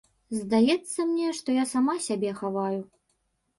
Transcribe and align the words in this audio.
Здаецца 0.37 0.99
мне, 1.09 1.27
што 1.41 1.57
я 1.59 1.65
сама 1.73 1.97
сябе 2.09 2.35
хаваю. 2.43 2.83